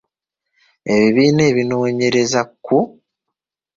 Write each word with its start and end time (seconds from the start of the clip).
Ebibiina 0.93 1.41
ebinoonyereza 1.51 2.41
ku 2.65 2.77